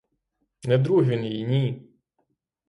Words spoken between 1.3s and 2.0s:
ні!